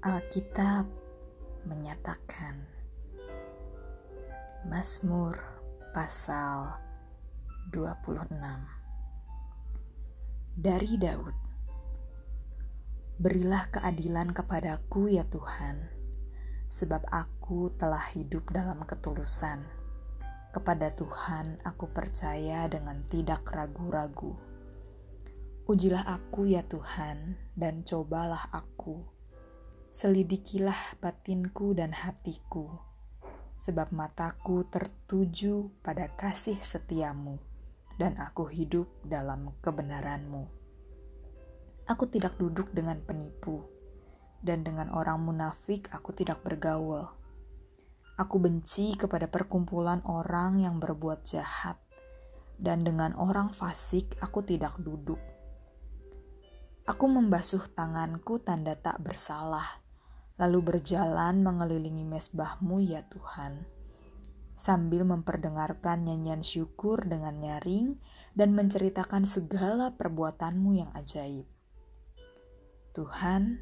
Alkitab 0.00 0.88
menyatakan 1.68 2.64
Mazmur 4.64 5.36
pasal 5.92 6.80
26 7.68 8.32
dari 10.56 10.96
Daud 10.96 11.36
Berilah 13.20 13.68
keadilan 13.68 14.32
kepadaku 14.32 15.12
ya 15.12 15.28
Tuhan 15.28 15.84
sebab 16.72 17.04
aku 17.12 17.68
telah 17.76 18.00
hidup 18.16 18.48
dalam 18.56 18.80
ketulusan. 18.88 19.68
Kepada 20.56 20.96
Tuhan 20.96 21.60
aku 21.60 21.92
percaya 21.92 22.64
dengan 22.72 23.04
tidak 23.12 23.44
ragu-ragu. 23.52 24.32
Ujilah 25.68 26.08
aku 26.08 26.48
ya 26.48 26.64
Tuhan 26.64 27.36
dan 27.52 27.84
cobalah 27.84 28.48
aku 28.48 29.19
Selidikilah 29.90 31.02
batinku 31.02 31.74
dan 31.74 31.90
hatiku, 31.90 32.78
sebab 33.58 33.90
mataku 33.90 34.62
tertuju 34.70 35.66
pada 35.82 36.06
kasih 36.14 36.54
setiamu, 36.62 37.42
dan 37.98 38.14
aku 38.22 38.46
hidup 38.46 38.86
dalam 39.02 39.50
kebenaranmu. 39.58 40.46
Aku 41.90 42.06
tidak 42.06 42.38
duduk 42.38 42.70
dengan 42.70 43.02
penipu, 43.02 43.66
dan 44.46 44.62
dengan 44.62 44.94
orang 44.94 45.26
munafik 45.26 45.90
aku 45.90 46.14
tidak 46.14 46.38
bergaul. 46.46 47.10
Aku 48.14 48.38
benci 48.38 48.94
kepada 48.94 49.26
perkumpulan 49.26 50.06
orang 50.06 50.62
yang 50.62 50.78
berbuat 50.78 51.26
jahat, 51.26 51.82
dan 52.62 52.86
dengan 52.86 53.18
orang 53.18 53.50
fasik 53.50 54.14
aku 54.22 54.46
tidak 54.46 54.78
duduk 54.78 55.18
Aku 56.90 57.06
membasuh 57.06 57.60
tanganku 57.76 58.40
tanda 58.40 58.72
tak 58.72 58.98
bersalah, 59.04 59.79
lalu 60.40 60.72
berjalan 60.72 61.44
mengelilingi 61.44 62.08
mesbahmu 62.08 62.80
ya 62.80 63.04
Tuhan, 63.12 63.68
sambil 64.56 65.04
memperdengarkan 65.04 66.08
nyanyian 66.08 66.40
syukur 66.40 67.04
dengan 67.04 67.36
nyaring 67.36 68.00
dan 68.32 68.56
menceritakan 68.56 69.28
segala 69.28 69.92
perbuatanmu 70.00 70.80
yang 70.80 70.90
ajaib. 70.96 71.44
Tuhan, 72.96 73.60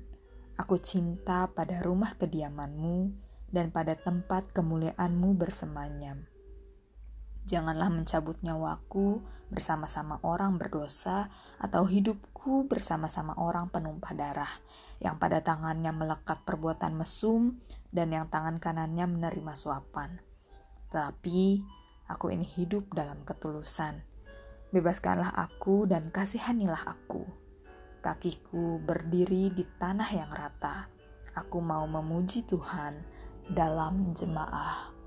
aku 0.55 0.79
cinta 0.79 1.51
pada 1.51 1.83
rumah 1.83 2.15
kediamanmu 2.15 3.11
dan 3.51 3.75
pada 3.75 3.99
tempat 3.99 4.55
kemuliaanmu 4.55 5.35
bersemanyam 5.35 6.31
Janganlah 7.49 7.89
mencabut 7.89 8.37
nyawaku 8.45 9.25
bersama-sama 9.49 10.21
orang 10.21 10.61
berdosa 10.61 11.33
atau 11.57 11.89
hidupku 11.89 12.69
bersama-sama 12.69 13.33
orang 13.41 13.73
penumpah 13.73 14.13
darah 14.13 14.53
yang 15.01 15.17
pada 15.17 15.41
tangannya 15.41 15.89
melekat 15.97 16.45
perbuatan 16.45 17.01
mesum 17.01 17.57
dan 17.89 18.13
yang 18.13 18.29
tangan 18.29 18.61
kanannya 18.61 19.09
menerima 19.09 19.53
suapan. 19.57 20.21
Tapi 20.93 21.65
aku 22.05 22.37
ini 22.37 22.45
hidup 22.45 22.93
dalam 22.93 23.25
ketulusan. 23.25 23.97
Bebaskanlah 24.69 25.33
aku 25.33 25.89
dan 25.89 26.13
kasihanilah 26.13 26.85
aku. 26.85 27.25
Kakiku 28.05 28.77
berdiri 28.85 29.49
di 29.57 29.65
tanah 29.81 30.11
yang 30.13 30.29
rata. 30.29 30.93
Aku 31.33 31.65
mau 31.65 31.89
memuji 31.89 32.45
Tuhan 32.45 33.01
dalam 33.49 34.13
jemaah 34.13 34.98